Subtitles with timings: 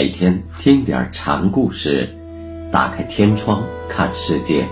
[0.00, 2.08] 每天听点禅故事，
[2.72, 4.66] 打开天窗看世界。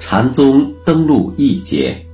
[0.00, 2.06] 禅宗登陆一节，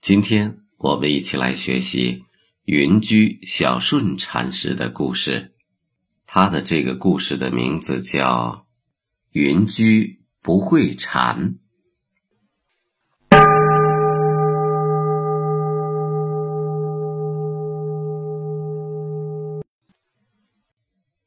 [0.00, 2.24] 今天我们一起来学习
[2.64, 5.52] 云居小顺禅师的故事。
[6.26, 8.66] 他的这个故事的名字叫
[9.32, 11.56] “云居不会禅”。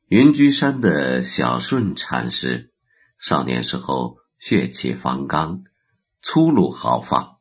[0.07, 2.71] 云居山的小顺禅师，
[3.20, 5.65] 少年时候血气方刚，
[6.21, 7.39] 粗鲁豪放。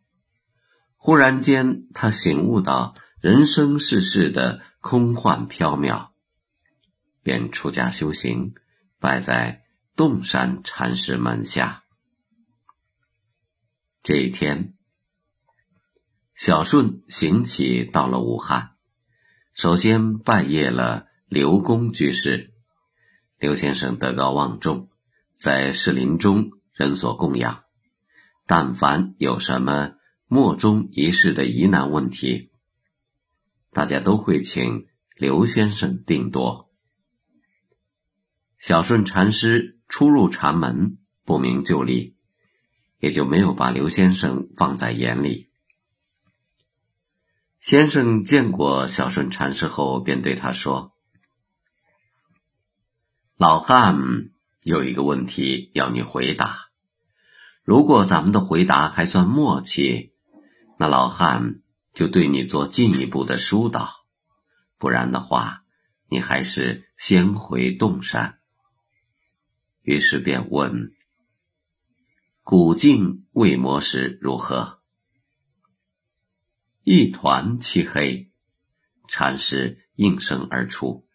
[0.97, 6.09] 忽然间，他醒悟到人生世事的空幻缥缈，
[7.23, 8.53] 便出家修行，
[8.99, 9.63] 拜在
[9.95, 11.85] 洞山禅师门下。
[14.03, 14.75] 这一天，
[16.35, 18.73] 小顺行起到了武汉，
[19.55, 22.55] 首先拜谒了刘公居士。
[23.39, 24.89] 刘先生德高望重，
[25.37, 27.65] 在士林中人所供养。
[28.47, 32.51] 但凡有什么莫衷一是的疑难问题，
[33.73, 36.71] 大家都会请刘先生定夺。
[38.59, 42.17] 小顺禅师初入禅门，不明就里，
[43.01, 45.51] 也就没有把刘先生放在眼里。
[47.61, 50.96] 先生见过小顺禅师后，便对他说。
[53.39, 54.31] 老汉
[54.63, 56.71] 有一个问题要你回答，
[57.65, 60.15] 如果咱们的回答还算默契，
[60.79, 61.61] 那老汉
[61.93, 64.07] 就对你做进一步的疏导；
[64.79, 65.65] 不然的话，
[66.09, 68.39] 你还是先回洞山。
[69.83, 70.95] 于是便问
[72.43, 74.81] ：“古镜未磨时如何？”
[76.85, 78.31] 一团漆黑，
[79.09, 81.06] 禅师应声而出。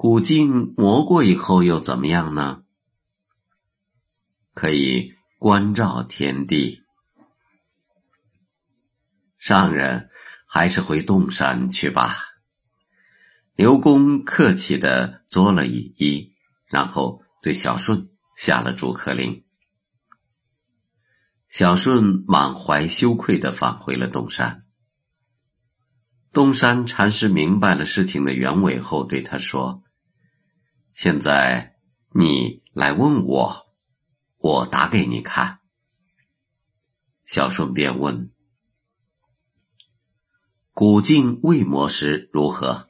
[0.00, 2.62] 古镜磨过以后又怎么样呢？
[4.54, 6.84] 可以观照天地。
[9.40, 10.08] 上人
[10.46, 12.16] 还是回洞山去吧。
[13.56, 16.30] 刘公客气的作了一揖，
[16.66, 19.44] 然后对小顺下了逐客令。
[21.48, 24.64] 小顺满怀羞愧的返回了洞山。
[26.32, 29.82] 洞山禅师明白了事情的原委后，对他说。
[31.00, 31.76] 现在
[32.12, 33.66] 你来问我，
[34.38, 35.60] 我答给你看。
[37.24, 38.32] 小顺便问
[40.74, 42.88] ：“古镜未磨时如何？”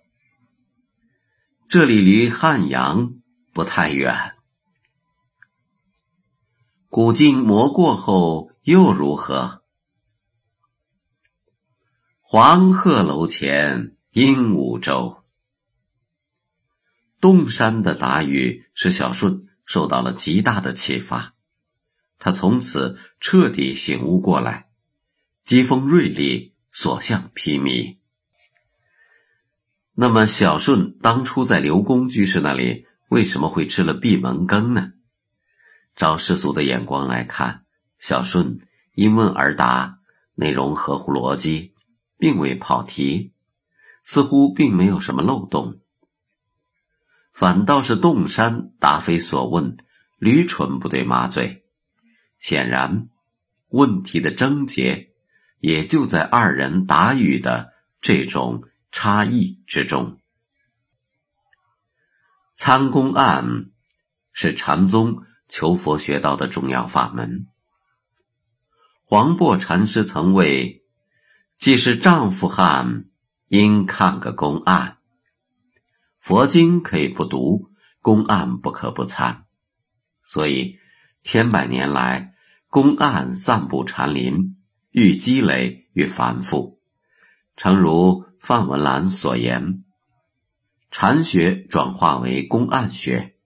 [1.68, 3.12] 这里离汉阳
[3.52, 4.36] 不太远。
[6.88, 9.62] 古镜磨过后又如何？
[12.22, 15.17] 黄鹤楼前鹦鹉洲。
[17.20, 21.34] 洞山的答语使小顺受到了极大的启发，
[22.18, 24.68] 他从此彻底醒悟过来，
[25.44, 27.96] 机锋锐利，所向披靡。
[29.94, 34.92] 那么，小顺当初在刘公居士那里为什么会吃了闭门羹呢？
[35.96, 37.64] 照世俗的眼光来看，
[37.98, 38.60] 小顺
[38.94, 39.98] 因问而答，
[40.36, 41.74] 内容合乎逻辑，
[42.16, 43.32] 并未跑题，
[44.04, 45.80] 似乎并没有什么漏洞。
[47.38, 49.76] 反倒是洞山答非所问，
[50.18, 51.64] 驴唇不对马嘴。
[52.40, 53.10] 显然，
[53.68, 55.12] 问题的症结
[55.60, 60.18] 也就在二人答语的这种差异之中。
[62.56, 63.70] 参公案
[64.32, 67.46] 是禅宗求佛学道的重要法门。
[69.04, 70.84] 黄檗禅师曾谓
[71.56, 73.04] ：“既是丈夫汉，
[73.46, 74.96] 应看个公案。”
[76.28, 77.70] 佛经可以不读，
[78.02, 79.46] 公案不可不参，
[80.22, 80.78] 所以
[81.22, 82.34] 千百年来，
[82.66, 84.58] 公案散布禅林，
[84.90, 86.82] 愈积累愈繁复。
[87.56, 89.84] 诚如范文澜所言，
[90.90, 93.36] 禅学转化为公案学。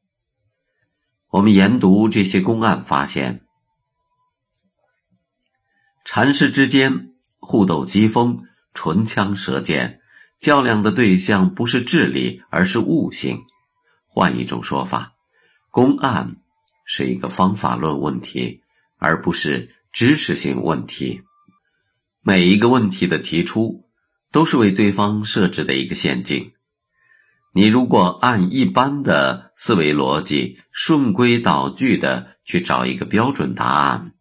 [1.29, 3.46] 我们研读这些公案，发现
[6.05, 8.43] 禅师之间互斗机锋，
[8.75, 10.02] 唇枪舌剑。
[10.43, 13.44] 较量的对象不是智力，而是悟性。
[14.09, 15.12] 换一种说法，
[15.71, 16.39] 公案
[16.85, 18.61] 是一个方法论问题，
[18.99, 21.23] 而不是知识性问题。
[22.23, 23.85] 每一个问题的提出，
[24.33, 26.53] 都是为对方设置的一个陷阱。
[27.55, 34.12] 你如果按一般的思维逻辑，顺规蹈矩的去找一个标准答案，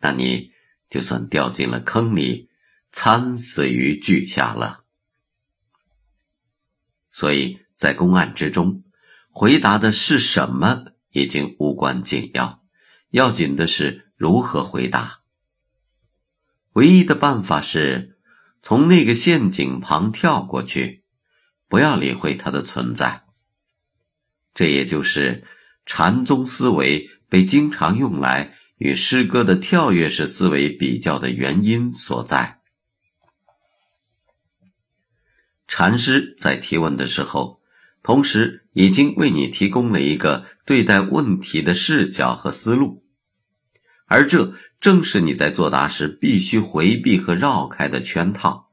[0.00, 0.50] 那你
[0.90, 2.48] 就算掉进了坑里，
[2.90, 4.80] 惨死于句下了。
[7.18, 8.84] 所以在公案之中，
[9.32, 12.62] 回答的是什么已经无关紧要，
[13.10, 15.18] 要紧的是如何回答。
[16.74, 18.20] 唯一的办法是
[18.62, 21.02] 从那个陷阱旁跳过去，
[21.66, 23.24] 不要理会它的存在。
[24.54, 25.42] 这也就是
[25.86, 32.57] 禅宗思维被经常用来与诗歌的跳跃式思维比较的原因所在。
[35.78, 37.60] 禅师在提问的时候，
[38.02, 43.04] 同时已经为你提供了一个对待问题的视角和思路，
[44.06, 48.70] 而这正是你在作答时必须回避和绕开的圈套。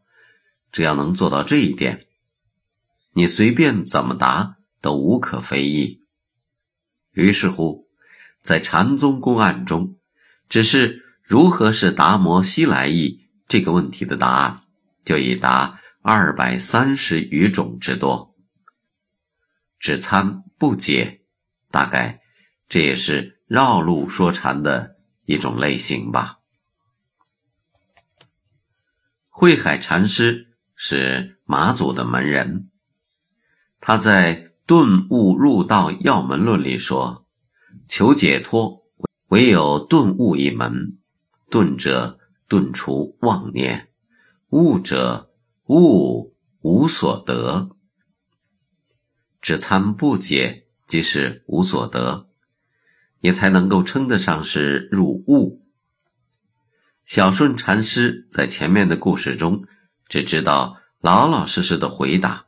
[0.72, 2.08] 只要能做到这一点，
[3.14, 4.56] 你随便怎么答。
[4.82, 6.02] 都无可非议。
[7.12, 7.88] 于是乎，
[8.42, 9.96] 在禅宗公案中，
[10.50, 14.62] 只是如何是达摩西来意这个问题的答案，
[15.04, 18.36] 就已达二百三十余种之多。
[19.80, 21.22] 只参不解，
[21.72, 22.22] 大概
[22.70, 26.38] 这也是绕路说禅的一种类型吧。
[29.30, 32.70] 慧海禅师是马祖的门人，
[33.80, 34.52] 他在。
[34.68, 37.28] 顿悟入道要门论里说
[37.88, 38.84] ：“求解脱，
[39.28, 40.98] 唯有顿悟一门。
[41.52, 42.18] 顿者，
[42.48, 43.86] 顿除妄念；
[44.50, 45.30] 悟者，
[45.68, 47.70] 悟无所得。
[49.42, 52.30] 只参不解，即是无所得，
[53.20, 55.66] 也才能够称得上是入悟。”
[57.06, 59.66] 小顺禅师在前面的故事中，
[60.08, 62.46] 只知道老老实实的回答，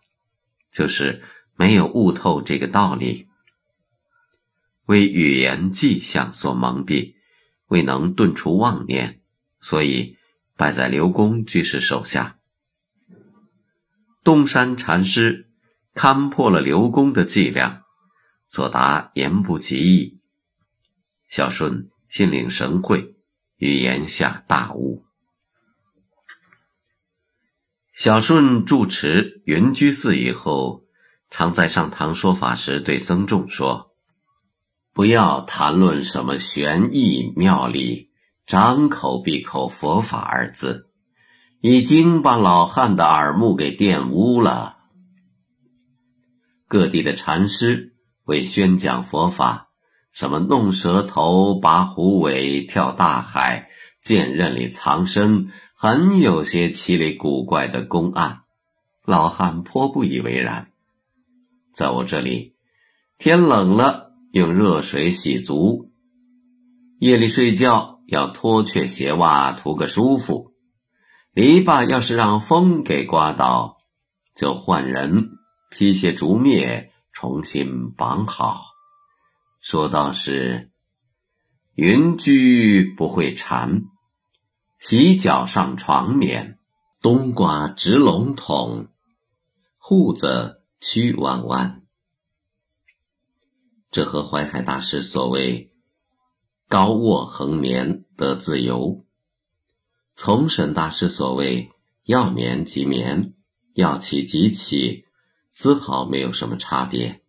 [0.71, 1.23] 就是。
[1.59, 3.29] 没有悟透这个道理，
[4.85, 7.15] 为语言迹象所蒙蔽，
[7.65, 9.21] 未能顿除妄念，
[9.59, 10.19] 所以
[10.55, 12.37] 败在刘公居士手下。
[14.27, 15.47] 东山禅师
[15.95, 17.83] 勘破了刘公的伎俩，
[18.49, 20.19] 作答言不及义。
[21.29, 23.15] 小顺心领神会，
[23.55, 25.05] 于言下大悟。
[27.93, 30.83] 小顺住持云居寺以后。
[31.29, 33.95] 常在上堂说法时，对僧众说
[34.91, 38.11] ：“不要谈论什么玄义妙理，
[38.45, 40.86] 张口闭口佛法二字，
[41.61, 44.77] 已经把老汉的耳目给玷污了。”
[46.67, 47.95] 各地的禅师
[48.25, 49.69] 为宣讲佛法，
[50.11, 53.69] 什么弄舌头、拔虎尾、跳大海、
[54.01, 58.41] 剑刃里藏身，很有些奇里古怪的公案，
[59.05, 60.71] 老汉颇不以为然。
[61.73, 62.55] 在我这里，
[63.17, 65.91] 天冷了用热水洗足，
[66.99, 70.53] 夜里睡觉要脱却鞋袜图个舒服。
[71.37, 73.77] 篱笆要是让风给刮倒，
[74.35, 75.37] 就换人
[75.69, 78.63] 劈些竹篾重新绑好。
[79.61, 80.71] 说道是
[81.75, 83.83] 云居不会缠，
[84.79, 86.57] 洗脚上床眠，
[87.03, 88.87] 冬瓜直笼统，
[89.77, 90.63] 户子。
[90.79, 91.81] 曲弯弯，
[93.89, 95.71] 这和淮海大师所谓
[96.69, 99.03] “高卧横眠得自由”，
[100.27, 101.71] 从沈大师所谓
[102.03, 103.33] “要眠即眠，
[103.75, 105.05] 要起即起”，
[105.55, 107.23] 丝毫没有什么差别。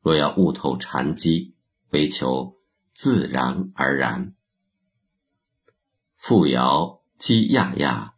[0.00, 1.54] 若要悟透禅机，
[1.90, 2.56] 唯求
[2.94, 4.34] 自然而然。
[6.16, 8.14] 复摇鸡呀呀，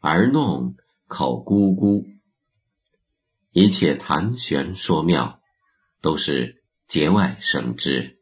[0.00, 0.76] 儿弄
[1.08, 2.06] 口咕咕。
[3.50, 5.42] 一切谈玄说妙，
[6.00, 8.15] 都是节外生枝。